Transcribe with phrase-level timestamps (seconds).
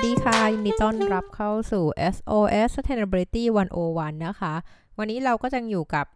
[0.00, 1.84] สดีค่ะ ยินดีต้อนรับเข้าสู่
[2.14, 3.44] SOS Sustainability
[3.84, 4.54] 101 นะคะ
[4.98, 6.06] วันนี้เราก็จะอยู่กับ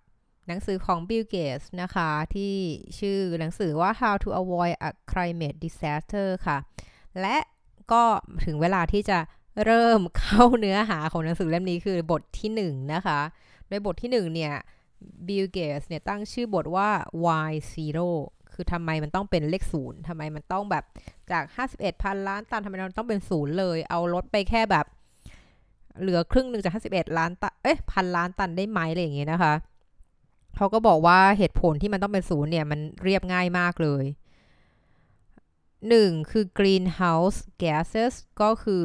[0.46, 2.54] หนังสือของ Bill Gates นะคะ ที่
[2.98, 6.58] ชื่อหนังสือว่า How to Avoid a Climate Disaster ค่ะ
[7.20, 7.36] และ
[7.92, 8.04] ก็
[8.44, 9.18] ถึงเวลาที่จะ
[9.64, 13.20] เริ่มเข้าเนื้อหาของหนังสือเล่มนี้คือบทที่1นะคะ
[13.68, 14.54] โดยบทที่1เนี่ย
[15.26, 16.90] Bill Gates เนี่ยตั้งชื่อบทว่า
[17.24, 18.10] Why Zero
[18.54, 20.84] คือทำไมมันต้องเป็นเลขศูนย์ทำไมมันต้องแบบ
[21.32, 24.86] จาก 51พันล้านตันทำไมมันต้องเป็นศูนย์เลย เอาลดไปแค่แบบ
[26.00, 29.54] เหลือครึ่งหนึ่งจาก51ล้านตันเอ๊ะพันล้านตันได้ไหมอะไรอย่างเงี้ยนะคะ
[30.56, 34.04] เขาก็บอกว่าเหตุผลที่มันต้องเป็นศูนย์เนี่ย มันเรียบง่ายมากเลย
[35.88, 38.84] หนึ่งคือ greenhouse gases ก็คือ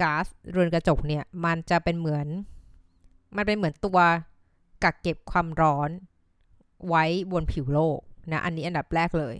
[0.00, 2.26] ก๊าซเรือนกระจกเนี่ย มันจะเป็นเหมือน
[3.36, 3.98] มันเป็นเหมือนตัว
[4.84, 5.90] กักเก็บความร้อน
[6.88, 8.00] ไว้บนผิวโลก
[8.32, 9.36] นะอันนี้อันดับแรกเลย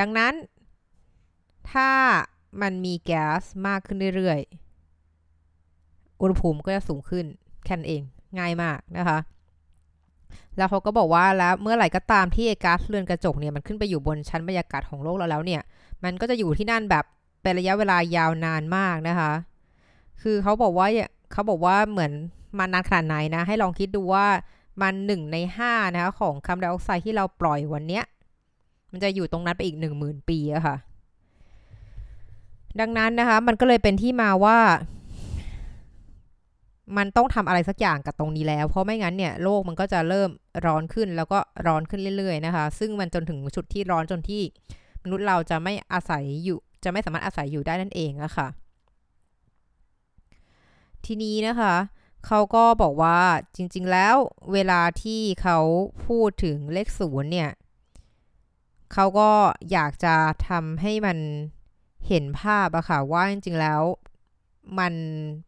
[0.00, 0.32] ดังนั้น
[1.72, 1.90] ถ้า
[2.62, 7.24] มันมีแก๊สมากขึ้นเรื่อยๆ อุณหภูมิก็จะสูงขึ้น
[7.64, 8.02] แค่นั้นเอง
[8.38, 9.18] ง่ายมากนะคะ
[10.56, 15.62] แล้วเขาก็บอกว่าแล้วเมื่อไหร่ก็ตามที่ก๊าซเรือนกระจกเนี่ยมันขึ้นไปอยู่บนชั้นบรรยากาศของโลกเราแล้วเนี่ย
[16.04, 17.04] มันก็จะอยู่ที่นั่นแบบ
[17.42, 19.32] เป็นระยะเวลายาวนานมากนะคะ
[20.22, 20.86] คือเขาบอกว่า
[21.32, 22.12] เขาบอกว่าเหมือน
[22.58, 24.26] มันนานขนาดไหนนะ ให้ลองคิดดูว่า
[24.80, 28.04] มันหนึ่งในห้านะคะของคาร์บอนไดออกไซด์ที่เราปล่อยวันเนี้ย
[28.92, 30.76] มันจะอยู่ตรงนั้นไปอีกหนึ่งหมื่นปีอะค่ะ
[32.80, 34.58] ดังนั้นนะคะ มันก็เลยเป็นที่มาว่า
[36.96, 40.30] มันต้องทำอะไรสักอย่างกับตรงนี้แล้ว เพราะไม่งั้นเนี่ยโลกมันก็จะเริ่ม
[40.66, 44.42] ร้อนขึ้นแล้วก็ร้อนขึ้นเรื่อยๆนะคะ ซึ่งมันจนถึงจุดที่ร้อนจนที่
[45.02, 48.48] มนุษย์เราจะไม่อาศัยอยู่ จะไม่สามารถอาศัยอยู่ได้นั่นเองอะค่ะ
[51.04, 51.74] ทีนี้นะคะ
[52.26, 53.18] เขาก็บอกว่า
[53.56, 54.16] จริงๆแล้ว
[54.52, 55.58] เวลาที่เขา
[56.06, 57.50] พูดถึงเลขศูนย์เนี่ย
[58.92, 59.30] เขาก็
[59.72, 60.14] อยากจะ
[60.48, 61.18] ทำให้มัน
[62.08, 63.82] เห็นภาพอะค่ะว่าจริงๆแล้ว
[64.78, 64.94] มัน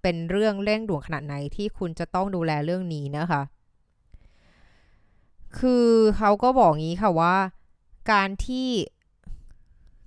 [0.02, 3.42] เป็นเรื่องเร่งด่วนขนาดไหนที่คุณจะต้องดูแลเรื่องนี้นะคะ
[5.58, 7.36] คือเขาก็บอกงี้ค่ะว่า
[8.12, 8.68] การที่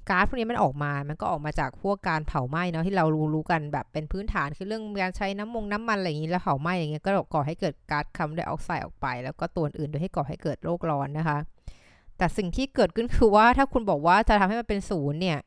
[0.09, 11.37] ก๊าซพวกนี้มันออกมา มันก็ออกมาจากพวกการเผาไหม้เนาะที่เรารู้รู้กันแบบเป็นพื้นฐานคือเรื่องการใช้น้ำมงน้ำมันอะไรอย่างนี้แล้วเผาไหม้อย่างเงี้ยก็ก่อให้เกิดก๊าซคาร์บอนไดออกไซด์ออกไป แล้วก็ตัวอื่นโดยให้ก่อให้เกิดโลกร้อนนะคะ
[12.17, 15.39] แต่สิ่งที่เกิดขึ้นคือว่าถ้าคุณบอกว่าจะทำให้มันเป็นศูนย์เนี่ย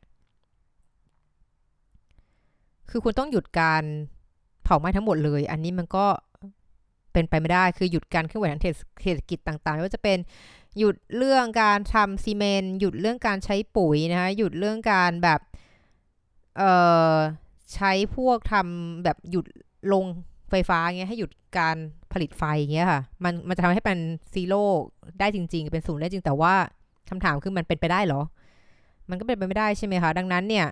[2.89, 3.83] คือคุณต้องหยุดการ
[4.63, 6.05] เผาไหม้ทั้งหมดเลย อันนี้มันก็
[7.13, 10.17] เป็นไปไม่ได้คือหยุดการเคลื่อนไหวทางเศรษฐกิจต่างๆไม่ว่าจะเป็น
[10.77, 15.39] หยุดเรื่องการทำซีเมนต์หยุดเรื่องการใช้ปุ๋ยนะคะหยุดเรื่องการแบบ
[16.57, 16.71] เอ่
[17.11, 17.15] อ
[17.73, 19.45] ใช้พวกทำแบบหยุด
[19.93, 20.05] ลง
[20.49, 21.77] ไฟฟ้าเงี้ยให้หยุดการ
[22.13, 22.43] ผลิตไฟ
[22.73, 23.99] เงี้ยค่ะมันมันจะทำให้เป็น
[24.33, 24.63] zero
[25.19, 26.53] ได้จริง ๆ เป็นศูนย์ได้จริงแต่ว่า
[27.09, 28.21] คำถามคือมันเป็นไปได้หรอ
[29.09, 30.67] มันก็เป็นไปไม่ได้ใช่ไหมคะ ดังนั้นเนี่ย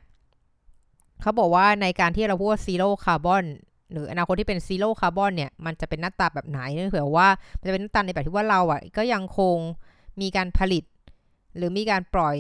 [1.22, 3.46] เขาบอกว่าในการที่เราพูด zero carbon
[3.92, 9.58] หรืออนาคตที่เป็น zero carbon เนี่ย มันจะเป็นหน้าตาแบบไหนเนื่องจากว่า มันจะเป็นหน้าตาในแบบที่ว่าเราอะก็ยังคง
[10.22, 10.84] มีการผลิต
[11.58, 12.38] หรือมีการปล่อย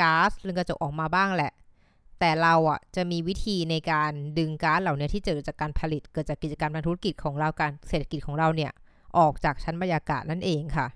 [0.00, 1.52] ก๊าซเรือนกระจกออกมาบ้างแหละ
[2.20, 8.72] แต่เราอะจะมีวิธีในการดึงก๊าซเหล่านี้ที่เกิดจากการผลิตเกิดจากกิจการทางธุรกิจของเราการเศรษฐกิจของเราเนี่ย
[9.18, 10.86] ออกจากชั้นบรรยากาศนั่นเองค่ะ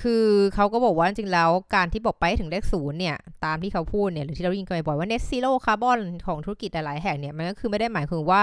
[0.00, 8.42] คือเขาก็บอกว่าจริงๆแล้วการที่บอกไปถึงเลขศูนย์เนี่ยตามที่เขาพูดเนี่ยหรือที่เรายินกันบ่อยว่า net zero carbon ของธุรกิจหลายๆแห่งเนี่ยมันก็คือไม่ได้หมายถึงว่า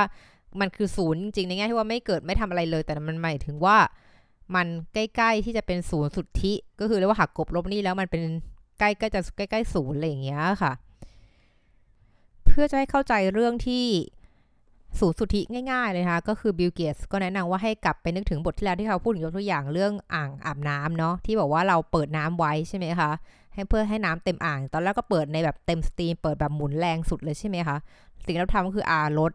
[0.59, 3.77] มันคือศูนย์จริงๆในแง่ที่ว่าไม่เกิดไม่ทำอะไรเลย แต่มันหมายถึงว่า
[4.55, 8.21] มันใกล้ๆที่จะเป็นศูนย์สุทธิ ก็คือเรียกว่าหักกลบลบหนี้แล้วมันเป็น
[8.79, 10.73] ใกล้ๆจะใกล้ๆศูนย์อะไรอย่างเงี้ยค่ะ
[12.45, 13.85] เพื่อจะให้เข้าใจเรื่องที่
[14.99, 23.11] ศูนย์สุทธิง่ายๆเลยนะคะก็คือบิลเกตส์ก็แนะนำว่าให้กลับไปนึกถึงบทที่แล้วที่เขาพูดถึงยกตัวอย่างเรื่องอ่างอาบน้ำเนาะที่บอกว่าเราเปิดน้ำไว้ใช่ไหมคะ
[23.53, 27.77] ให้เพื่อให้น้ำเต็มอ่าง ตอนแรกก็เปิดในแบบเต็ม stream เปิดแบบหมุนแรงสุดเลยใช่ไหมคะ
[28.25, 29.31] สิ่งที่เราทำก็คืออาลด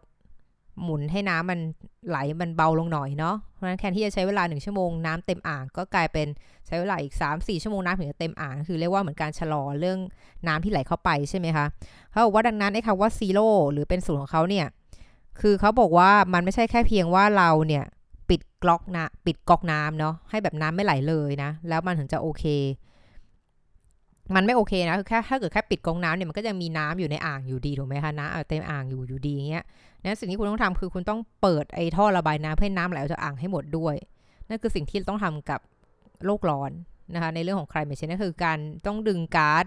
[0.83, 1.59] หมุนให้น้ำมัน
[2.09, 6.27] ไหลมันเบาลงหน่อยเนาะ เพราะฉะนั้นแทนที่จะใช้เวลาหนึ่งชั่วโมงน้ำเต็มอ่างก็กลายเป็น
[6.67, 9.99] ใช้เวลาอีก 3 4 ชั่วโมงน้ำถึงจะเต็มอ่าง คือเรียกว่าเหมือนการชะลอเรื่อง
[10.47, 11.65] น้ำที่ไหลเข้าไปใช่ไหมคะ
[12.11, 14.67] เขาบอกว่าดังนั้นไอ้คำว่าซีโร่หรือเป็นศูนย์ของเขาเนี่ย
[15.41, 17.83] คือเขาบอกว่ามันไม่ใช่แค่เพียงว่าเราเนี่ย
[18.29, 22.45] ปิดก๊อกนะปิดก๊อกน้ำเนาะให้แบบน้ำไม่ไหลเลยนะ แล้วมันถึงจะโอเค
[24.35, 29.65] มันไม่โอเคนะคือแค่ถ้าเกิดแค่ปิดกองน้ำเนี่ยมันก็ยังมีน้ำอยู่ในอ่างอยู่ดีถูกไหมคะน้ำเต็มอ่างอยู่อยู่ดีเงี้ย
[30.05, 33.95] นั้นสิ่งที่คุณต้องทำคือคุณต้องเปิดไอ้ท่อระบายน้ำให้น้ำไหลออกจากอ่างให้หมดด้วย
[34.49, 35.59] นั่นคือสิ่งที่ต้องทำกับ
[36.25, 36.71] โลกร้อน
[37.13, 39.65] นะคะในเรื่องของใครไม่ใช่นั่นคือการต้องดึงก๊าซ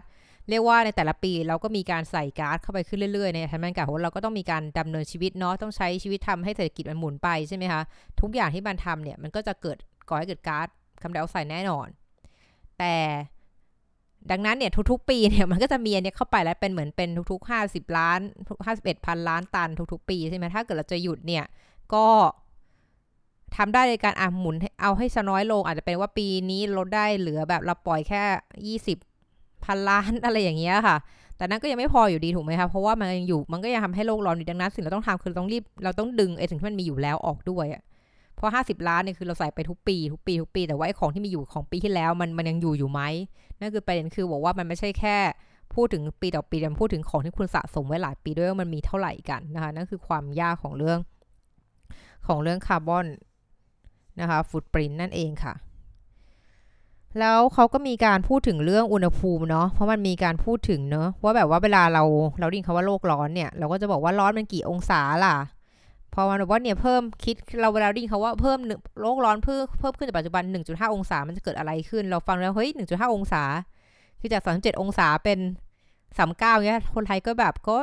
[0.49, 7.83] เรียกว่าในแต่ละปีเราก็มีการใส่ก๊าซเข้าไปขึ้นเรื่อยๆในชั้นบรรยากาศของเราก็ต้องมีการดำเนินชีวิตเนาะต้องใช้ชีวิตทำให้เศรษฐกิจมันหมุนไปใช่ไหมคะ
[8.21, 9.77] ทุกอย่างที่มันทำเนี่ยมันก็จะเกิด
[10.09, 10.69] ก่อให้เกิดก๊าซ
[11.01, 11.89] คาร์บอนไดออกไซด์แน่นอน
[12.79, 12.95] แต่
[14.31, 18.21] ดังนั้นเนี่ยทุกๆ ปีเนี่ยมันก็จะมีอันนี้เข้าไปแล้วเป็นเหมือนเป็นทุกๆห้าสิบล้าน
[18.67, 21.45] ห้าสิบเอ็ดพันล้านตันทุกๆ ปีใช่ไหมถ้าเกิดเราจะหยุดเนี่ย
[21.95, 22.07] ก็
[23.57, 28.23] ทำได้ในการอะหมุนเอาให้น้อยลง อาจจะเป็นว่าปีนี้ลดได้เหลือแบบเราปล่อยแค่
[28.67, 28.99] ยี่สิบ
[29.65, 30.97] พันล้านอะไรอย่างเงี้ยค่ะ
[31.37, 37.83] แต่นั้นก็ยังไม่พออยู่ดีถูกไหมคะเพราะว่ามันยังอยู่มันก็ยังทำให้โลกร้อนอยู่ดังนั้นสิ่งเราต้องทำคือต้องรีบเราต้องดึงไอ้สิ่งที่มันมีอยู่แล้วออกด้วยอะ
[38.37, 43.01] เพราะห้าสิบล้านเนี่ยคือเราใส่ไปทุกปี ทุกปี ทุกปี แต่ว่าไอ้ของที่มีอยู่ของปีที่แล้วมันมันยังอยู่อยู่ไหม
[43.61, 45.17] นั่นคือประเด็นคือบอกว่ามันไม่ใช่แค่
[45.75, 50.99] พูดถึงปีต่อปีแต่พูดถึงของที่คุณสะสมไว้หลายปีด้วยว่ามันมีเท่าไหร่กันนะคะนั่นคือความยากของเรื่อง
[52.27, 53.07] ของเรื่องคาร์บอน
[54.21, 55.55] นะคะฟุตปรินนั่นเองค่ะ
[57.21, 62.05] แล้วเขาก็มีการพูดถึงเรื่องอุณหภูมิเนาะเพราะมันมีการพูดถึงเนาะว่าแบบว่าเวลาเรา
[62.41, 65.37] เราดิ้นคาว่าโลกร้อนเนี่ย เราก็จะบอกว่าร้อนมันกี่องศาล่ะ
[66.21, 68.59] พอมันบอกว่าเนี่ยเพิ่มคิดเราเวลาดิ้นเขาว่าเพิ่ม
[69.01, 73.43] โลกร้อนเพิ่มเพิ่มขึ้นจากปัจจุบัน 1.5 องศา มันจะเกิดอะไรขึ้น เราฟังแล้วเฮ้ย 1.5 องศา
[74.21, 75.39] คือจาก 37 องศาเป็น
[76.19, 77.77] 39เงี้ย คนไทยก็แบบก็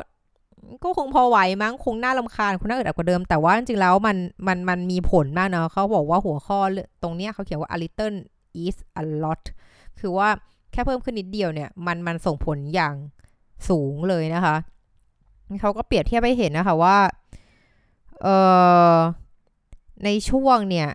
[0.83, 4.17] ก็คงพอไหวมั้ง คงน่าลำคาญคงน่าอึดอัดกว่าเดิม แต่ว่าจริงๆแล้วมัน
[4.47, 6.59] มันมันมีผลมากเนาะเขาบอกว่าหัวข้อ
[7.03, 8.17] ตรงเนี้ยเขาเขียนว่า a little
[8.63, 9.41] is a lot
[9.99, 10.29] คือว่า
[10.71, 12.93] แค่เพิ่มขึ้นนิดเดียวเนี่ย มันมันส่งผลอย่าง
[13.69, 14.55] สูงเลยนะคะ
[15.61, 16.97] เขาก็เปรียบเทียบให้เห็นนะคะว่า
[18.21, 18.35] เอ่
[18.95, 18.97] อ
[20.05, 20.89] ในช่วงเนี่ย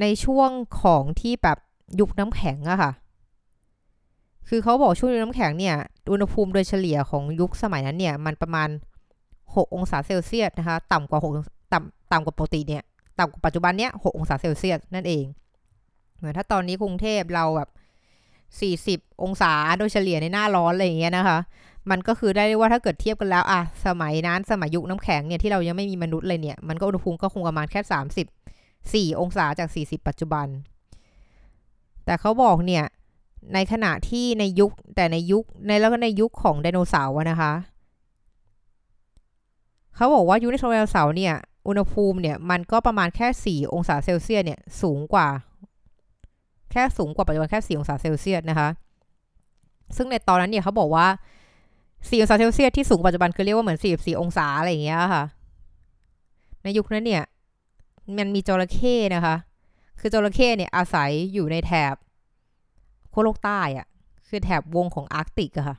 [0.00, 0.50] ในช่วง
[0.80, 1.58] ของที่แบบ
[2.00, 2.92] ยุคน้ำแข็งอะค่ะ
[4.48, 5.76] คือเขาบอกช่วงยุคน้ำแข็งเนี่ย
[6.10, 8.68] อุณหภูมิโดยเฉลี่ยของยุคสมัยนั้นเนี่ย มันประมาณ
[9.22, 12.82] 6 องศาเซลเซียสนะคะ ต่ำกว่า 6 ต่ำต่ำกว่าปกติเนี่ย
[13.18, 15.24] ต่ำกว่าปัจจุบันเนี้ย6 องศาเซลเซียสนั่นเอง
[16.16, 17.70] เหมือนถ้าตอนนี้กรุงเทพเราแบบ
[19.08, 21.38] 40 องศาโดยเฉลี่ยในหน้าร้อนอะไรอย่างเงี้ยนะคะ
[21.90, 28.26] มันก็คือได้ว่าถ้าเกิดเทียบกันแล้วอะสมัยนั้นสมัยยุคน้ำแข็งเนี่ยที่เรายังไม่มีมนุษย์เลยเนี่ยมันก็อุณหภูมิก็คงประมาณแค่สามสิบ
[28.92, 30.46] สี่องศาจากสี่สิบปัจจุบัน
[32.04, 32.84] แต่เขาบอกเนี่ย
[33.54, 37.52] ในขณะที่ในยุคแต่ในยุคในแล้วก็ในยุคของไดโนเสาร์นะคะ
[39.96, 41.34] เขาบอกว่ายุคในไดโนเสาร์เนี่ย
[41.68, 45.28] อุณหภูมิเนี่ยมันก็ประมาณแค่ 4 องศาเซลเซียสเนี่ยสูงกว่า
[46.72, 48.68] แค่สูงกว่าปัจจุบันแค่ 4 องศาเซลเซียสนะคะ
[49.96, 51.06] ซึ่งในตอนนั้นเนี่ยเขาบอกว่า
[52.08, 55.24] 4องศาเซลเซียสที่สูงปัจจุบันคือเรียกว่าเหมือน 44 องศาอะไรอย่างเงี้ยค่ะ
[56.62, 57.24] ในยุคนั้นเนี่ย
[58.18, 59.36] มันมีจระเข้นะคะ
[60.00, 61.94] คือจระเข้เนี่ยอาศัยอยู่ในแถบ
[63.12, 63.86] ขั้วโลกใต้อะ
[64.28, 65.76] คือแถบวงของอาร์กติกอะค่ะ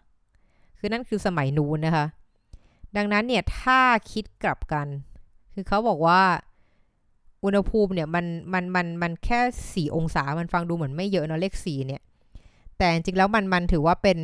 [0.79, 2.05] คือนั่นคือสมัยนู้นนะคะ
[2.97, 3.79] ดังนั้นเนี่ยถ้า
[4.11, 4.87] คิดกลับกัน
[5.53, 6.21] คือเขาบอกว่า
[7.43, 9.39] อุณหภูมิเนี่ยมันมันมันมันแค่
[9.73, 12.01] สี่องศา มันฟังดูเหมือนไม่เยอะเนาะเลขสี่เนี่ย
[12.77, 14.17] แต่จริงแล้วมันมันถือว่าเป็น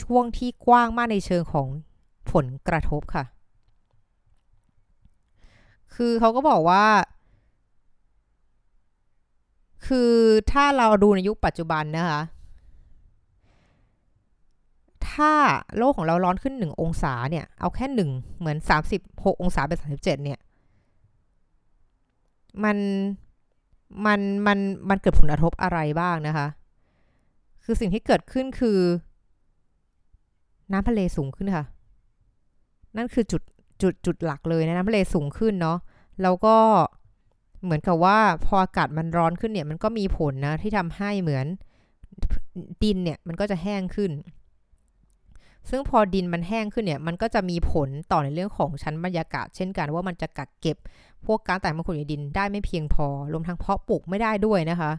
[0.00, 1.68] ช่วงที่กว้างมากในเชิงของ
[2.32, 3.24] ผลกระทบค่ะ
[5.94, 6.84] คือเขาก็บอกว่า
[9.86, 10.12] คือ
[10.52, 12.22] ถ้าเราดูในยุคปัจจุบันนะคะ
[15.10, 15.32] ถ้า
[15.76, 18.56] โลกของเราร้อนขึ้น 1 องศาเนี่ย เอาแค่ 1 เหมือน
[18.96, 20.38] 36 องศาเป็น 37 เนี่ย
[22.64, 22.76] มัน
[24.06, 24.58] มัน มัน
[24.88, 26.46] มันเกิดผลกระทบอะไรบ้างนะคะ
[27.64, 28.78] คือสิ่งที่เกิดขึ้นคือ
[30.72, 31.64] น้ำทะเลสูงขึ้นค่ะ
[32.96, 33.42] นั่นคือจุด
[33.82, 35.78] จุดจุดหลักเลยนะน้ำทะเลสูงขึ้นเนาะ
[36.22, 36.56] แล้วก็
[37.62, 41.46] เหมือนกับว่าพออากาศมันร้อนขึ้นเนี่ย มันก็มีผลนะที่ทำให้เหมือน
[42.82, 44.12] ดินเนี่ยมันก็จะแห้งขึ้น
[45.70, 50.76] ซึ่งพอดินมันแห้งขึ้นเนี่ย มันก็จะมีผลต่อในเรื่องของชั้นบรรยากาศ เช่นกันว่ามันจะกักเก็บ
[51.26, 54.90] พวกก๊าซแต่งมลคุ่ในดินได้ไม่เพียงพอรวมทั้งเพาะปลูกไม่ได้ด้วยนะคะ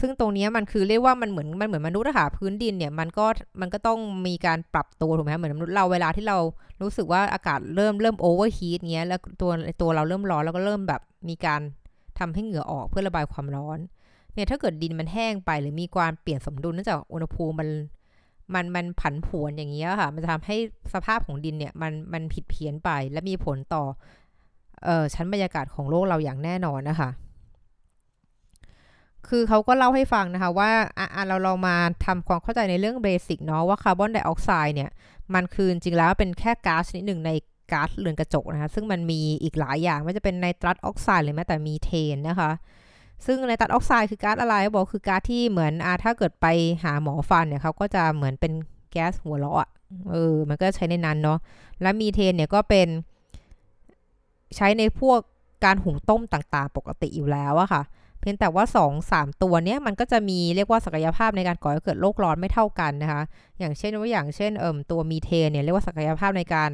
[0.00, 3.26] ซึ่งตรงนี้มันคือเรียกว่ามันเหมือนมันเหมือนมนุษย์อะคะพื้นดินเนี่ยมันก็
[3.60, 6.38] มันก็ต้องมีการปรับตัวถูกไหมเหมือนมนุษย์เราเวลาที่เรา
[6.82, 11.60] รู้สึกว่าอากาศเริ่มเริ่ม overheat เงี้ยแล้วตัวตัวเราเริ่มร้อนแล้วก็เริ่มแบบมีการ
[12.18, 13.78] ทำให้เหงื่อออกเพื่อระบายความร้อน
[14.34, 17.68] เนี่ยถ้าเกิดดินมันแห้งไปหรือมีการเปลี่ยนสมดุลเนื่องจากอุณหภูมิมัน
[18.54, 20.56] มันมันผันผวนอย่างเงี้ยค่ะ มันจะทำให้
[20.94, 23.84] สภาพของดินเนี่ยมันมันผิดเพี้ยนไป และมีผลต่อ
[24.84, 27.10] เอ่อชั้นบรรยากาศของโลกเราอย่างแน่นอนนะคะ
[29.28, 31.76] คือเขาก็เล่าให้ฟังนะคะว่าอะเราเรามา
[32.06, 34.90] ทำความเข้าใจในเรื่องเบสิกเนาะว่าคาร์บอนไดออกไซด์เนี่ย
[35.34, 37.30] มันคือจริงแล้วเป็นแค่ก๊าซชนิดหนึ่งใน
[37.72, 42.50] ก๊าซเรือนกระจกนะคะ ซึ่งมันมีอีกหลายอย่างไม่จะเป็นไนตรัสออกไซด์หรือแม้แต่มีเทนนะคะ
[43.26, 46.46] ซึ่งไนตรัสออกไซด์คือก๊าซอะไรบอกคือก๊าซที่เหมือนอาถ้าเกิดไป
[46.84, 48.52] หาหมอฟันเนี่ยเขาก็จะเหมือนเป็น
[48.92, 49.68] แก๊สหัวเราะ
[50.10, 51.38] เออมันก็ใช้ในนั้นเนาะ
[51.82, 52.88] และมีเทนเนี่ยก็เป็น
[54.56, 55.18] ใช้ในพวก
[55.64, 57.82] การหุงต้มต่างๆ ปกติอยู่แล้วอะค่ะ
[58.22, 63.22] เพียงแต่ว่า 2 3 ตัวเนี้ยมันก็จะมีเรียกว่าศักยภาพในการก่อให้เกิดโลกร้อนไม่เท่ากันนะคะ
[63.58, 66.70] อย่างเช่นว่าอย่างเช่นเอ่มตัวมีเทนเนี่ยเรียกว่าศักยภาพในการ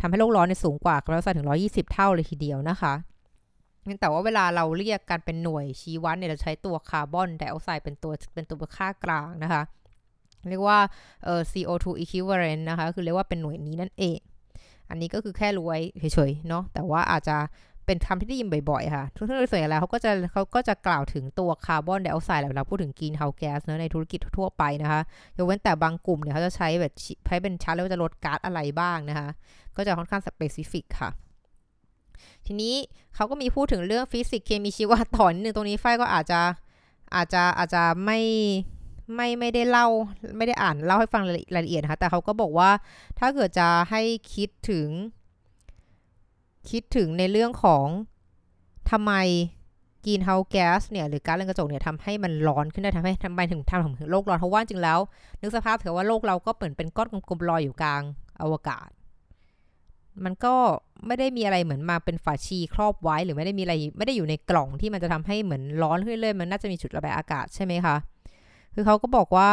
[0.00, 2.94] ทำให้โลกร้อนในสูงกว่าคาร์บอนถึง 120 เท่าเลยทีเดียวนะคะ
[4.00, 9.62] แต่ว่าเวลาเราเรียกกันเป็นหน่วยชี้วัดเนี่ยเราใช้ตัวคาร์บอนไดออกไซด์เป็นตัวเป็นตัวค่ากลางนะคะ
[10.48, 10.78] เรียกว่า
[11.24, 14.18] เอ่อ CO2 equivalent นะคะ คือเรียกว่าเป็นหน่วยนี้นั่นเอง
[14.90, 15.80] อันนี้ก็คือแค่รู้ไว้
[16.14, 17.36] เฉยๆเนาะแต่ว่าอาจจะ
[17.90, 25.00] เป็นคำที่ได้ยินบ่อยๆ ค่ะทุกท่านโดยส่วนใหญ่แล้วเขาก็จะเขาก็จะกล่าวถึงตัวคาร์บอนไดออกไซด์เวลาพูดถึง greenhouse gas เนาะในธุรกิจทั่วไปนะคะ
[25.36, 26.92] ยกเว้นแต่บางกลุ่มเนี่ยเขาจะใช้แบบ
[27.26, 29.28] ใช้เป็นชาร์ตแล้วจะลดก๊าซอะไรบ้างนะคะ
[29.76, 31.10] ก็จะค่อนข้างสเปซิฟิกค่ะ
[32.46, 32.74] ทีนี้
[33.14, 36.40] เขาก็มีพูดถึงเรื่องฟิสิกส์เคมีชีวะต่อนิดนึงตรงนี้ไฟก็อาจจะ
[37.14, 38.20] อาจจะอาจจะไม่
[39.14, 39.86] ไม่ไม่ได้เล่า
[40.36, 42.70] ไม่ได้อ่านเล่าให้ฟังรายละเอียดนะคะแต่เขาก็บอกว่า
[43.18, 44.02] ถ้าเกิดจะให้
[44.34, 44.88] คิดถึง
[46.68, 47.86] คิดถึงในเรื่องของ
[48.90, 49.12] ทำไม
[50.04, 54.98] กีนเฮาแก๊สเนี่ยหรือก๊าซเรือนกระจกเนี่ยทำให้มันร้อนขึ้นได้ทำให้ทำไมถึงทำถึงโลกร้อนเพราะว่าจริงแล้ว
[55.40, 58.02] นึกสภาพเถอะว่าโลกเราก็เปิดเป็นก้อนกลมๆลอยอยู่กลาง
[58.42, 58.88] อวกาศ
[60.24, 60.54] มันก็
[61.06, 67.96] ไม่ได้มีอะไรเหมือนมาเป็นฝาชีครอบไว้ หรือไม่ได้มีอะไรไม่ได้อยู่ในกล่องที่มันจะทำให้เหมือนร้อนขึ้นเลยมันน่าจะมีจุดระบายอากาศใช่ไหมคะ
[68.74, 69.50] คือเขาก็บอกว่า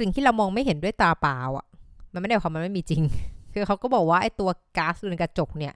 [0.00, 1.66] สิ่งที่เรามองไม่เห็นด้วยตาเปล่าอะ
[2.12, 3.02] มันไม่ได้ความมันไม่มีจริง
[3.58, 5.74] คือเขาก็บอกว่าไอ้ตัวก๊าซเรือนกระจกเนี่ย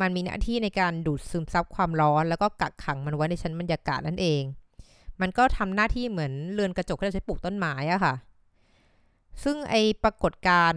[0.00, 4.42] มันมีหน้าที่ในการดูดซึมซับความร้อน แล้วก็กักขังมันไว้ในชั้นบรรยากาศนั่นเอง
[5.20, 8.14] มันก็ทำหน้าที่เหมือนเรือนกระจกที่เราใช้ปลูกต้นไม้อะค่ะ
[9.44, 9.74] ซึ่งไอ
[10.04, 10.72] ปรากฏการ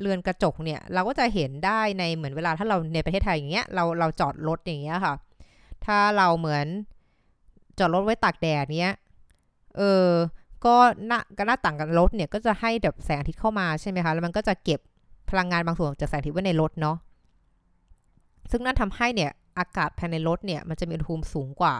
[0.00, 5.14] เรือนกระจกเนี่ย เราก็จะเห็นได้ในเหมือนเวลาถ้าเราในประเทศไทยอย่างเงี้ย เราเราจอดรถอย่างเงี้ยค่ะ
[5.86, 6.66] ถ้าเราเหมือน
[7.78, 8.94] จอดรถไว้ตากแดดเนี้ย
[9.76, 10.08] เออ
[10.64, 14.80] ก็หน้าก็หน้าต่างกันรถเนี่ยก็จะให้แบบแสงอาทิตย์เข้ามาใช่ไหมคะ แล้วมันก็จะเก็บ
[15.30, 16.96] พลังงานบางส่วนจากแสงอาทิตย์ไว้ในรถเนาะ
[18.50, 21.74] ซึ่งนั่นทำให้เนี่ยอากาศภายในรถเนี่ยมันจะมีอุณหภูมิสูงกว่า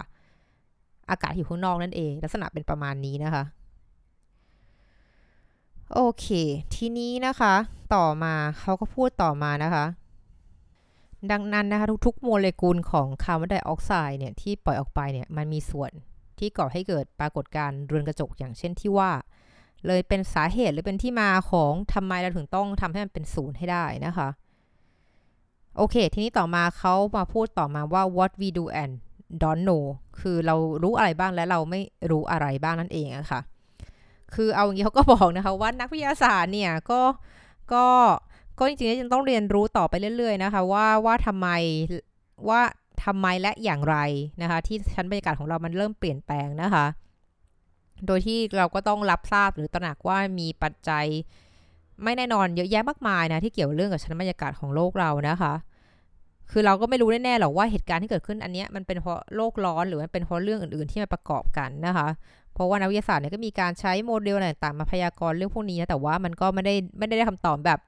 [1.11, 3.45] อากาศอยู่ข้างนอกนั่นเอง ลักษณะเป็นประมาณนี้นะคะ
[5.95, 6.27] โอเค
[6.75, 7.55] ทีนี้นะคะ
[7.95, 9.85] ต่อมาเขาก็พูดต่อมานะคะ
[11.31, 15.93] ดังนั้นนะคะ ทุกๆ โมเลกุลของคาร์บอนไดออกไซด์เนี่ยที่ปล่อยออกไปเนี่ยมันมีส่วน
[16.39, 19.11] ที่ก่อให้เกิดปรากฏการณ์เรือนกระจกอย่างเช่นที่ว่า
[19.87, 24.29] เลยเป็นสาเหตุหรือเป็นที่มาของทำไมเราถึงต้องทำให้มันเป็นศูนย์ให้ได้นะคะ
[25.77, 28.93] โอเค ทีนี้ต่อมาเขามาพูดต่อมาว่า what we do and
[29.43, 29.85] don't know
[30.21, 31.81] คือเรารู้อะไรบ้างและเราไม่
[32.11, 33.41] รู้อะไรบ้างนั่นเองอะคะ่ะ
[34.35, 37.01] คือเอาอย่างนี้เขาก็บอกนะคะว่านักวิทยาศาสตร์เนี่ยก็
[37.73, 37.87] ก็
[38.59, 41.49] ก็จริงๆยังต้องเรียนรู้ต่อไปเรื่อย ๆ นะคะ ว่าว่าทำไม
[42.49, 42.61] ว่า
[43.05, 43.97] ทำไมและอย่างไร
[44.43, 46.87] นะคะ ที่ชั้นบรรยากาศของเรามันเริ่มเปลี่ยนแปลงนะคะ
[48.07, 51.07] โดยที่เราก็ต้องรับทราบหรือตระหนักว่ามีปัจจัย
[52.05, 55.55] ไม่แน่นอนเยอะแยะมากมายนะที่เกี่ยวเรื่องกับชั้นบรรยากาศของโลกเรานะคะ
[56.51, 62.09] คือเราก็ไม่รู้แน่ๆหรอกว่าเหตุการณ์ที่เกิดขึ้นอันนี้มันเป็นเพราะโลกร้อนหรือมันเป็นเพราะเรื่องอื่นๆที่มาประกอบกันนะคะ
[62.55, 67.81] เพราะว่านักวิทยาศาสตร์เนี่ยก็มีการใช้โมเดลอะไรต่างๆมาพยากรณ์เรื่องพวกนี้นะแต่ว่ามันก็ไม่ได้ไม่ได้คำตอบแบบ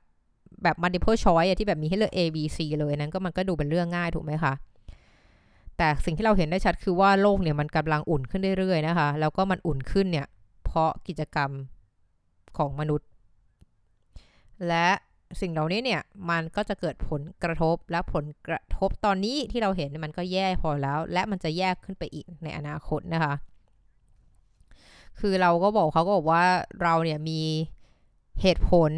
[0.62, 4.52] แบบ multiple choice ที่แบบมีให้เลือก A B C เลยนั้นก็มันก็ดูเป็นเรื่องง่ายถูกไหมคะ
[5.82, 10.26] แต่สิ่งที่เราเห็นได้ชัดคือว่าโลกเนี่ยมันกำลังอุ่นขึ้นเรื่อยๆนะคะ แล้วก็มันอุ่นขึ้นเนี่ย
[10.64, 11.50] เพราะกิจกรรม
[12.58, 13.08] ของมนุษย์
[14.68, 14.88] และ
[15.40, 23.34] สิ่งเหล่านี้เนี่ยมันก็จะเกิดผลกระทบและผลกระทบตอนนี้ที่เราเห็นมันก็แย่พอแล้ว และมันจะแย่ขึ้นไปอีกในอนาคตนะคะ
[25.20, 26.44] คือเราก็บอกเขาก็บอกว่า
[26.82, 27.40] เราเนี่ยมี
[28.42, 28.92] เหตุผล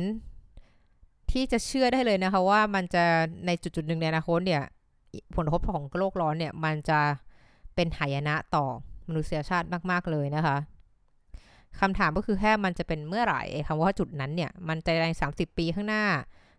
[1.31, 3.05] ที่จะเชื่อได้เลยนะคะว่ามันจะ
[3.47, 4.63] ในจุดจุดหนึ่งในอนาคตเนี่ย
[5.35, 7.01] ผลกระทบของโลกร้อนเนี่ยมันจะ
[7.75, 8.65] เป็นหายนะต่อ
[9.09, 10.57] มนุษยชาติมากๆเลยนะคะ
[11.81, 16.05] คำถามก็คือแค่มันจะเป็นเมื่อไหร่คำว่าจุดนั้นเนี่ย มันจะใน30 ปีข้างหน้า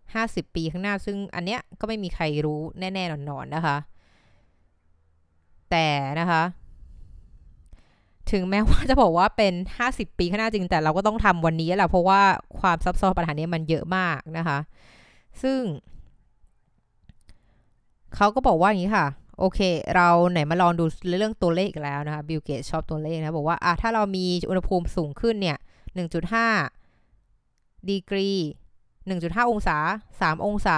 [0.03, 3.77] 50 ปีข้างหน้า ซึ่งอันเนี้ยก็ไม่มีใครรู้แน่ๆนอนๆนะคะ
[5.71, 5.87] แต่
[6.19, 6.43] นะคะ
[8.31, 9.53] ถึงแม้ว่าจะบอกว่าเป็น
[9.87, 12.21] 50 ปีข้างหน้าจริงแต่เราก็ต้องทำวันนี้แหละเพราะว่า
[12.59, 14.57] ความซับซ้อนปัญหานี้มันเยอะมากนะคะ
[15.41, 15.59] ซึ่ง
[18.15, 19.07] เขาก็บอกว่าอย่างนี้ค่ะ
[19.39, 19.59] โอเค
[19.95, 20.85] เราไหนมาลองดู
[21.19, 25.57] เรื่องตัวเลขแล้วนะคะบิลเกตชอบตัวเลขนะบอกว่าอะถ้าเรามีอุณหภูมิสูงขึ้นเนี่ย
[26.93, 28.29] 1.5 ดีกรี
[28.89, 29.77] 1.5 องศา
[30.21, 30.77] 3 องศา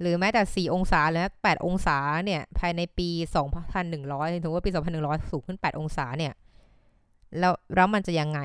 [0.00, 3.08] หรือแม้แต่ 4 องศาหรือ8องศาเนี่ย ภายในปี
[3.74, 6.32] 2100ถึงว่าปี 2100 สูงขึ้น 8 องศาเนี่ย
[7.38, 8.40] แล้วแล้วมันจะยังไง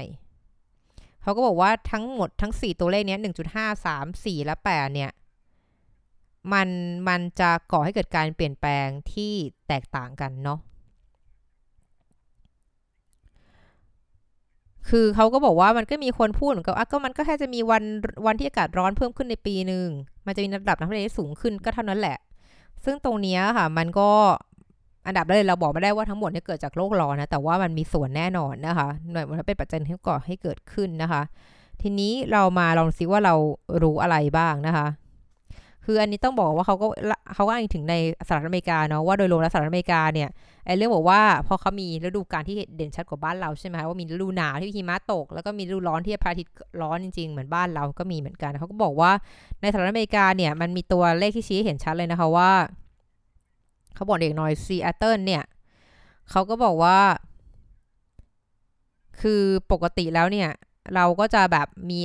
[1.22, 3.18] เขาก็บอกว่าทั้งหมดทั้ง 4 ตัวเลขเนี้
[3.54, 5.12] 1.5 3 4 และ 8 เนี่ย
[6.54, 6.70] มัน
[7.08, 9.34] มันจะก่อให้เกิดการเปลี่ยนแปลงที่
[9.68, 10.60] แตกต่างกันเนาะ
[14.90, 17.84] คือเขาก็บอกว่ามันก็มีคนพูดเหมือนกับอะก็มันก็แค่จะมีวัน
[18.26, 19.88] วันที่อากาศร้อนเพิ่มขึ้นในปีหนึ่ง
[20.26, 22.18] มันจะมีระดับน้ำทะเลที่สูงขึ้นก็เท่านั้นแหละ
[22.86, 24.10] ซึ่งตรงนี้ค่ะ มันก็
[25.08, 31.22] อันดับแรกเราบอกไม่ได้ว่าทั้งหมดนี่เกิดจากโลกร้อนนะแต่ว่ามันมีส่วนแน่นอนนะคะหน่วยมันเป็นปัจจัยที่ก่อให้เกิดขึ้นนะคะ
[31.82, 33.34] ทีนี้เรามาลองซิว่าเรา
[33.84, 34.88] รู้อะไรบ้างนะคะ
[35.86, 36.88] คืออันนี้ต้องบอกว่าเขาก็
[37.36, 37.96] เขาก็อ้างถึงใน
[38.28, 40.30] สหรัฐอเมริกาเนาะว่าโดยรวมแล้วสหรัฐอเมริกาเนี่ย
[40.66, 49.12] ไอ้เรื่องบอกว่าพอเขามีฤดูกาลที่เด่นชัดกว่าบ้านเราใช่ไหมคะว่ามีฤดูหนาวที่หิมะตก แล้วก็มีฤดูร้อนที่พระอาทิตย์ร้อนจริงๆ เหมือนบ้านเราก็มีเหมือนกันเขาก็บอกว่า
[49.62, 52.52] ในสหรัฐอเมริกาเนี่ยมันมีตัวเลขที่ชี้เห็นชัดเลยนะคะว่า
[53.96, 55.44] เขาบอกเด็กน้อยซีแอตเทิลเนี่ย
[56.32, 56.98] เขาก็บอกว่า
[59.22, 60.50] คือปกติแล้วเนี่ย
[60.96, 62.00] เราก็จะแบบมี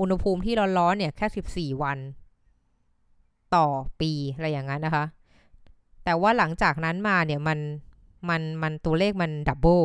[0.00, 1.98] อุณหภูมิที่ร้อนๆเนี่ยแค่ 14 วัน
[3.56, 3.66] ต่อ
[4.00, 5.04] ปีอะไรอย่างนั้นนะคะ
[6.04, 7.58] แต่ว่าหลังจากนั้นมาเนี่ยมัน
[8.28, 9.80] มันมันตัวเลขมัน double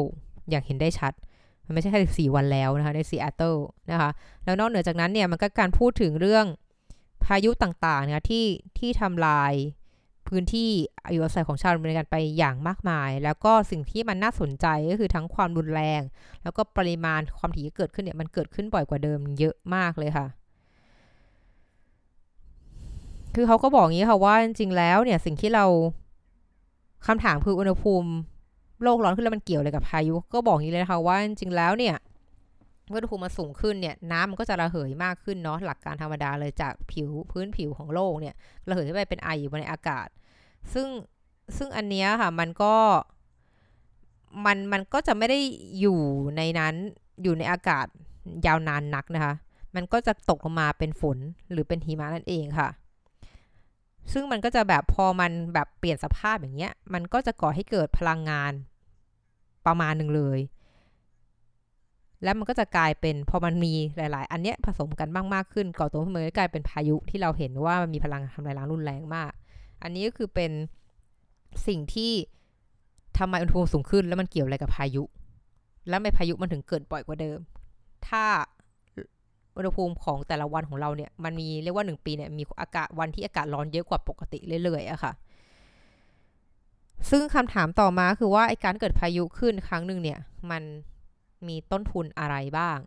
[0.50, 1.14] อย่างเห็นได้ชัด
[1.66, 3.56] มันไม่ใช่แค่14 วันแล้วนะคะในซีแอตเทิล
[3.92, 4.10] นะคะ
[4.44, 6.46] แล้วนอกเหนือจากนั้นเนี่ยมันก็การพูดถึงเรื่อง
[7.26, 8.46] พายุต่างๆนะที่
[8.80, 9.54] ที่ทำลาย
[10.28, 10.70] พื้นที่
[11.12, 16.02] อยู่อาศัยของชาวอเมริกันไปอย่างมากมาย แล้วก็สิ่งที่มันน่าสนใจก็คือทั้งความรุนแรง
[16.44, 20.28] แล้วก็ปริมาณความถี่ที่เกิดขึ้นเนี่ยมันเกิดขึ้นบ่อยกว่าเดิมเยอะมากเลยค่ะ
[23.36, 25.66] คือเขาก็บอกอย่างนี้ค่ะว่าจริงๆแล้วเนี่ยสิ่งที่เรา
[27.08, 28.10] คำถามคืออุณหภูมิ
[28.84, 31.96] โลกร้อนขึ้นแล้วมันเกี่ยวอะไรกับพายุ ก็บอกอย่างนี้เลยนะคะว่าจริงๆแล้วเนี่ย
[32.94, 38.36] อุณหภูมิมันสูงขึ้นเนี่ยน้ำมันก็จะระเหยมากขึ้นเนาะหลักการธรรมดาเลยจากผิวพื้นผิวของโลกเนี่ย
[38.68, 40.08] ระเหยขึ้นไปเป็นไออยู่บนในอากาศ
[40.74, 40.88] ซึ่ง
[41.58, 42.76] ซึ่งอันเนี้ยค่ะมันก็
[44.46, 45.40] มันมันก็จะไม่ได้
[45.80, 46.00] อยู่
[46.38, 46.76] ในนั้น
[47.24, 47.88] อยู่ในอากาศ
[48.46, 49.34] ยาวนานนักนะคะ
[49.76, 51.18] มันก็จะตกลงมาเป็นฝน
[51.52, 52.70] หรือเป็นหิมะนั่นเองค่ะ
[54.12, 58.54] ซึ่งมันก็จะแบบพอมันแบบเปลี่ยนสภาพอย่างเงี้ย มันก็จะก่อให้เกิดพลังงาน
[59.66, 60.40] ประมาณหนึ่งเลย
[62.24, 69.32] แล้วมันก็จะกลายเป็นพอมันมีหลาย ๆ อันเนี้ยผสมกันมากมากขึ้นก่อตัวขึ้นมากลายเป็นพายุที่เราเห็นว่ามันมีพลังทำลายล้างรุนแรงมาก
[69.84, 70.52] อันนี้ก็คือเป็น
[71.68, 72.12] สิ่งที่
[73.18, 75.04] ทำไมอุณหภูมิสูงขึ้น แล้วมันเกี่ยวอะไรกับพายุ
[75.90, 77.40] แล้วไม่พายุมันถึงเกิดบ่อยกว่าเดิม
[78.08, 78.24] ถ้า
[79.56, 85.12] อุณหภูมิของแต่ละวันของเราเนี่ยมันมีเรียกว่าหนึ่งปีเนี่ยมีอากาศวันที่อากาศร้อนเยอะกว่าปกติเรื่อยๆอะค่ะ
[87.10, 90.20] ซึ่งคำถามต่อมาคือว่าไอการเกิดพายุขึ้นครั้งหนึ่งเนี่ย
[90.52, 90.64] มัน
[91.48, 92.78] มีต้นทุนอะไรบ้าง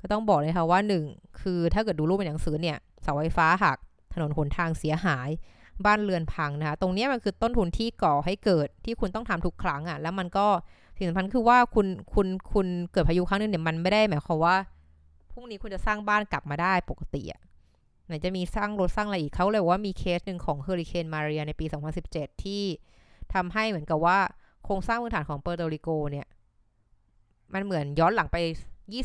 [0.00, 1.04] ก็ต้องบอกเลยค่ะว่าหนึ่ง
[1.40, 3.78] คือถ้าเกิดดูรูปเป็นหนังสือเนี่ยเสาไฟฟ้าหัก
[4.14, 5.28] ถนนหนทางเสียหาย
[5.86, 10.46] บ้านเรือนพังนะคะตรงนี้มันคือต้นทุนที่ก่อให้เกิดที่คุณต้องทำทุกครั้งอะ่ะแล้วมันก็
[10.96, 14.56] สิ่งสำคัญคือว่าคุณคุณคุณเกิดพายุครั้งนึงเนี่ยมันไม่ได้หมายความว่า
[15.34, 17.40] พรุ่งนี้คุณจะสร้างบ้านกลับมาได้ปกติอะ
[18.06, 21.66] ไหนจะมีสร้างรถสร้างอะไรอีกเขาเลยว่ามีเคสหนึ่งของเฮอริเคนมาเรียในปี
[22.04, 22.62] 2017 ที่
[23.34, 24.18] ทำให้เหมือนกับว่า
[24.64, 26.26] โครงสร้างพื้นฐานของเปอร์โตริโกเนี่ย
[27.54, 28.36] มันเหมือนย้อนหลังไป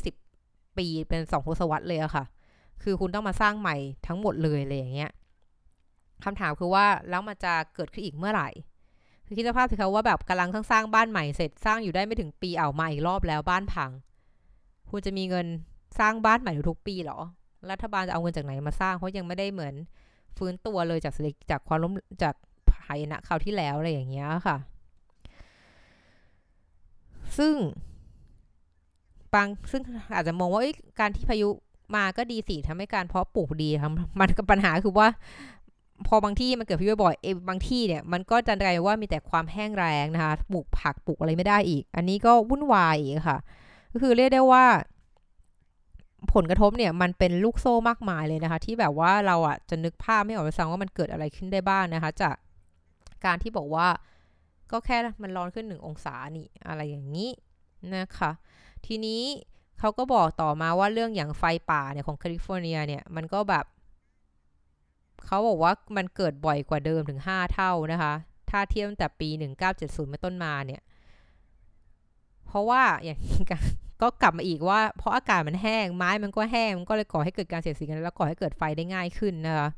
[0.06, 2.26] 20 ปีเป็นสองทศวรรษเลยอะค่ะ
[2.84, 3.76] คือคุณต้องมาสร้างใหม่
[4.08, 5.12] ทั้งหมดเลยเลยอย่างเงี้ย
[6.24, 8.50] คำถามคือว่าแล้วมันจะเกิดขึ้นอีกเมื่อไหร่
[9.26, 13.92] คือคิดสภาพสิคะว่าแบบกำลังสร้างบ้านใหม่เสร็จสร้างอยู่ได้ไม่ถึงปีเอามาอีกรอบแล้วบ้านพัง
[14.90, 15.48] คุณจะมีเงิน
[16.00, 17.20] สร้างบ้านใหม่ทุกปีหรอ
[17.72, 19.74] รัฐบาลจะเอาเงินจากไหนมาสร้าง เพราะยังไม่ได้เหมือน
[20.38, 21.14] ฟื้นตัวเลยจาก
[21.52, 22.36] จากความล้มจาก
[22.72, 24.58] ภายนะคราวที่แล้วอะไรอย่างเงี้ยค่ะ
[27.38, 27.56] ซึ่ง
[29.34, 29.82] บางซึ่ง
[30.16, 30.62] อาจจะมองว่า
[31.00, 31.50] การที่พายุ
[31.96, 35.08] มาก็ดีสิทำให้การเพาะปลูกดีครับมันก็ปัญหาคือว่า
[36.08, 43.40] พอบางที่มันเกิดพายุบ่อยเอบางที่เนี่ยมันก็จะกลายว่ามีแต่ความแห้งแรงนะคะปลูกผักปลูกอะไรไม่ได้อีก อันนี้ก็วุ่นวายอีกค่ะ
[43.92, 44.66] ก็คือเรียกได้ว่า
[46.34, 52.36] ผลกระทบเนี่ยมันเป็นลูกโซ่มากมายเลยนะคะ ที่แบบว่าเราอะจะนึกภาพไม่ออกไปสังว่ามันเกิดอะไรขึ้นได้บ้างนะคะ จาก
[53.26, 53.88] การที่บอกว่า
[54.72, 57.30] ก็แค่มันร้อนขึ้นหนึ่งองศานี่อะไรอย่างนี้
[57.96, 58.32] นะคะ
[58.86, 59.22] ทีนี้
[59.80, 63.66] เขาก็บอกต่อมาว่าเรื่องอย่างไฟป่าเนี่ยของแคลิฟอร์เนียเนี่ยมันก็แบบ
[65.26, 68.14] เขาบอกว่ามันเกิดบ่อยกว่าเดิมถึง 5 เท่านะคะ
[68.50, 69.30] ถ้าเทียบตั้งแต่ปี
[69.70, 70.82] 1970มาต้นมาเนี่ย
[72.48, 73.20] เพราะว่าอย่าง
[73.52, 73.58] ก็
[74.02, 79.70] ก็กลับมาอีกว่าเพราะอากาศมันแห้งไม้มันก็แห้งมันก็เลยก่อให้เกิดการเสียดสีกันแล้วก่อให้เกิดไฟได้ง่ายขึ้นนะคะ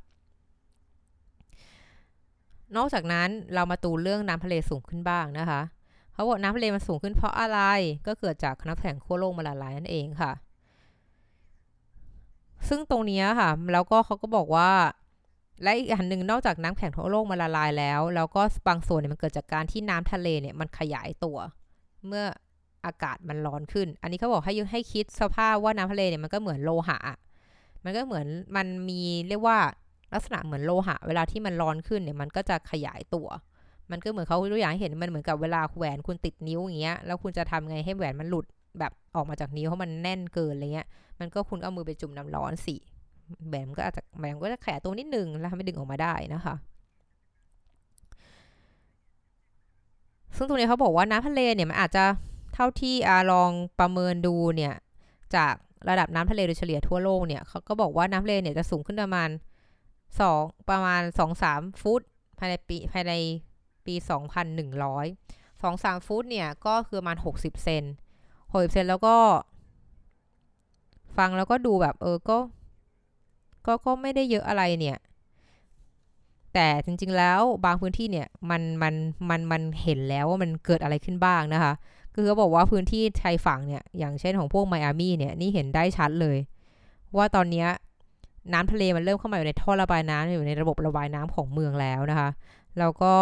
[2.77, 5.61] นอกจากนั้นเรามาตูเรื่องน้ำทะเลสูงขึ้นบ้างนะคะ
[6.13, 7.59] เขาบอกน้ำทะเลมันสูงขึ้นเพราะอะไร
[8.07, 10.31] ก็เกิดจากน้ำแข็งขั้วโลกมาละลายนั่นเองค่ะ
[12.67, 14.71] ซึ่งตรงนี้ค่ะ แล้วก็เขาก็บอกว่า
[15.63, 21.37] และอีกอันหนึ่งนอกจากน้ำแข็งทั่วโลกมาละลายแล้ว แล้วก็บางส่วนเนี่ยมันเกิดจากการที่น้ำทะเลเนี่ยมันขยายตัว
[22.07, 22.25] เมื่อ
[22.85, 26.99] อากาศมันร้อนขึ้น อันนี้เขาบอกให้ให้คิดสภาพว่าน้ำทะเลเนี่ยมันก็เหมือนโลหะ
[27.83, 29.57] มันก็เหมือนมันมีเรียกว่า
[30.13, 33.27] ลักษณะเหมือนโลหะ เวลาที่มันร้อนขึ้นเนี่ยมันก็จะขยายตัว
[33.91, 38.45] มันก็เหมือนเขาตัวอย่างเห็นมันเหมือนกับเวลาแหวนคุณติดนิ้วอย่างเงี้ย แล้วคุณจะทำไงให้แหวนมันหลุด
[38.79, 40.87] แบบออกมาจากนิ้วเพราะมันแน่นเกินอะไรเงี้ย
[41.19, 42.75] มันก็คุณเอามือไปจุ่มน้ำร้อนสิ
[43.49, 46.55] แหวนมันก็อาจจะแหวนก็จะแขยตัวนิดนึงแล้วทำให้ดึงออกมาได้นะคะ
[50.35, 52.03] ซึ่งตรงนี้เขาบอกว่าน้ำทะเลเนี่ยมันอาจจะ
[52.53, 54.73] เท่าที่อาลองประเมินดูเนี่ย
[55.35, 55.53] จาก
[55.89, 59.29] ระดับน้ำทะเลโดยเฉลี่ยทั่วโลกเนี่ยเขาก็บอกว่าน้ำทะเลเนี่ยจะสูงขึ้นประมาณ
[60.19, 62.01] สองประมาณสองสามฟุต
[62.37, 63.13] ภายในปีภายใน
[63.85, 65.05] ปีสองพันหนึ่งร้อย
[65.61, 67.83] สองสามฟุตเนี่ยก็คือประมาณหกสิบเซน
[68.51, 69.15] หกสิบเซนแล้วก็
[71.17, 72.37] ฟังแล้วก็ดูแบบเออก็
[73.65, 74.97] ก็ก็ไม่ได้เยอะอะไรเนี่ย
[76.53, 78.93] แต่จริงๆแล้วบางพื้นที่เนี่ยมันมัน
[79.29, 81.73] มันมันเห็นแล้วว่ามันเกิดอะไรขึ้นบ้างนะคะ
[82.13, 86.37] คือเขาบอกว่าพื้นที่ชายฝั่งเนี่ย อย่างเช่นของพวกไมอามี่เนี่ย นี่เห็นได้ชัดเลย
[87.17, 87.65] ว่าตอนนี้
[88.53, 92.29] น้ำทะเลมันเริ่มเข้ามาอยู่ในท่อระบายน้ำอยู่ในระบบระบายน้ำของเมืองแล้วนะคะ
[92.79, 93.13] แล้วก็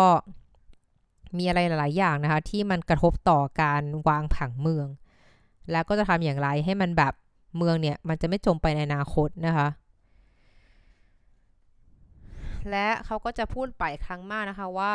[1.38, 4.88] มีอะไรหลาย ๆ อย่างนะคะ ที่มันกระทบต่อการวางผังเมือง
[5.72, 7.14] แล้วก็จะทำอย่างไรให้มันแบบ
[7.58, 9.68] เมืองเนี่ย มันจะไม่จมไปในอนาคตนะคะ
[12.70, 14.94] และเขาก็จะพูดไปครั้งมากนะคะว่า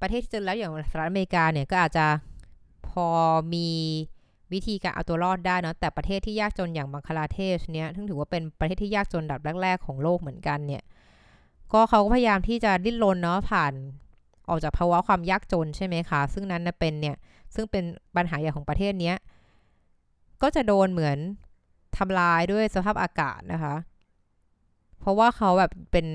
[0.00, 2.06] ประเทศที่เจริญแล้วอย่างสหรัฐอเมริกาเนี่ยก็อาจจะ
[2.90, 3.06] พอ
[3.54, 3.68] มี
[4.52, 10.82] วิธีการเอาตัวรอดได้นะแต่ประเทศที่ยากจนอย่างบังคลาเทศเนี่ยซึ่งถือว่าเป็นประเทศที่ยากจนดับแรก ๆ ของโลกเหมือนกันเนี่ย
[11.72, 13.72] ก็เขาก็พยายามที่จะดิ้นรนเนาะผ่าน
[14.48, 17.16] ออกจากภาวะความยากจนใช่ไหมคะ ซึ่งนั้นเป็นเนี่ย
[17.54, 17.84] ซึ่งเป็น
[18.16, 19.12] ปัญหาใหญ่ของประเทศนี้
[20.42, 21.18] ก็จะโดนเหมือน
[21.96, 23.74] ทำลายด้วยสภาพอากาศนะคะ
[25.00, 26.06] เพราะว่าเขาแบบเป็น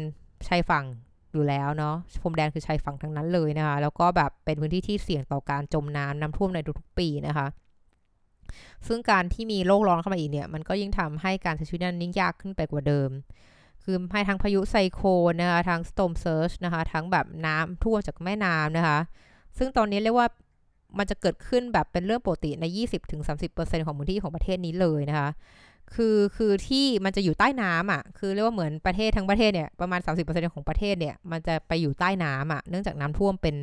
[0.48, 0.86] ชายฝั่ง
[1.34, 7.48] อยู่แล้วเนาะพรมแดนคือชายฝั่งทั้งนั้นเลยนะคะ แล้วก็แบบเป็นพื้นที่ที่เสี่ยงต่อการจมน้ำน้ำท่วมในทุกๆปีนะคะ
[8.88, 13.10] ซึ่งการที่มีโลกร้อนเข้ามาอีกเนี่ย มันก็ยิ่งทำให้การใช้ชีวิตนั้นยิ่งยากขึ้นไปกว่าเดิม
[13.84, 19.00] คือให้ทั้งพายุไซโคลนนะคะทั้งสโตมเซิร์ชนะคะ ทั้งแบบน้ำท่วมจากแม่น้ำนะคะ
[19.58, 20.28] ซึ่งตอนนี้เรียกว่า
[20.98, 22.66] มันจะเกิดขึ้นแบบเป็นเรื่องปกติใน
[23.26, 25.30] 20-30%ของพื้นที่ของประเทศนี้เลยนะคะ
[25.96, 33.56] คือคือที่มันจะอยู่ใต้น้ำอะคือเรียกว่าเหมือนประเทศทั้งประเทศเนี่ยประมาณ 30%ของประเทศเนี่ยมันจะไปอยู่ใต้น้ำอะเนื่องจากน้ำท่วมเป็น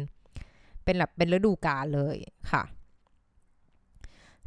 [0.85, 2.17] เป็นแบบเป็นฤดูกาลเลย
[2.53, 2.63] ค่ะ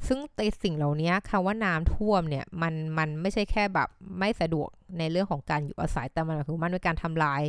[0.07, 3.89] ซึ่งในสิ่งเหล่านี้คำว่าน้ำท่วมเนี่ยมันมันไม่ใช่แค่แบบ
[4.19, 7.41] ไม่สะดวกในเรื่องของการอยู่อาศัยแต่มันคือมันเป็นการทำลาย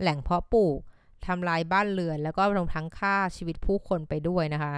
[0.00, 0.78] แหล่งเพาะปลูก
[1.26, 4.72] ทำลายบ้านเรือน แล้วก็รวมทั้งค่าชีวิตผู้คนไปด้วยนะคะ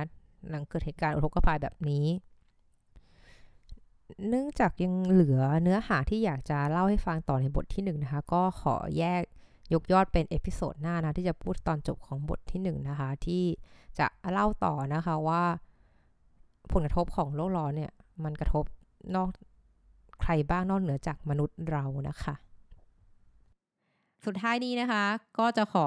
[0.51, 2.05] หลังเกิดเหตุการณ์อุทกภัยแบบนี้
[4.29, 9.23] เนื่องจากยังเหลือเนื้อหาที่อยากจะเล่าให้ฟังต่อในบทที่1นนะคะ ก็ขอแยก
[9.75, 13.45] ยกยอดเป็น episode หน้านะ ที่จะพูดตอนจบของบทที่1นนะคะ ที่
[13.99, 15.43] จะเล่าต่อนะคะว่า
[16.73, 17.93] ผลกระทบของโลกร้อนเนี่ย
[18.25, 18.65] มันกระทบ
[19.15, 19.29] นอก
[20.21, 22.35] ใครบ้างนอกเหนือจากมนุษย์เรานะคะ
[24.25, 25.05] สุดท้ายนี้นะคะ
[25.39, 25.87] ก็จะขอ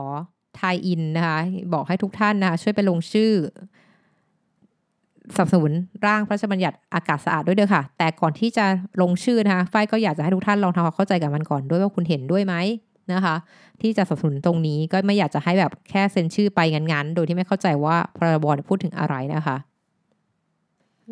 [0.60, 1.40] ทายอินนะคะ
[1.74, 3.34] บอกให้ทุกท่านนะคะช่วยไปลงชื่อ
[5.36, 5.72] สนับสนุน
[6.06, 8.66] ร่างพระราชบัญญัติอากาศสะอาดด้วยเด้อค่ะ แต่ก่อนที่จะ
[9.02, 12.56] ลงชื่อนะคะฝ้ายก็อยากจะให้ทุกท่านลองทำความเข้าใจกับมันก่อนด้วยว่าคุณเห็นด้วยไหม
[13.14, 13.36] นะคะ
[13.82, 19.58] ที่จะสนับสนุนตรงนี้ก็ไม่อยากจะให้แบบแค่เซ็นชื่อไปงั้นๆ โดยที่ไม่เข้าใจว่าพรบพูดถึงอะไรนะคะ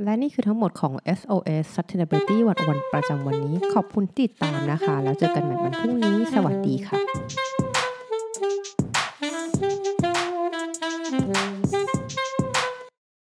[0.04, 6.97] และนี่คือทั้งหมดของ SOS Sustainability วันวันประจำวันนี้ ขอบคุณติดตามนะคะ แล้วเจอกันใหม่วันพรุ่งนี้ สวัสดีค่ะ